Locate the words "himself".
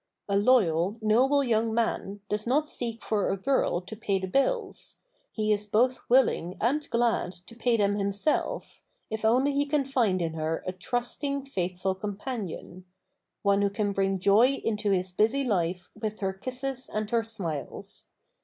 7.99-8.81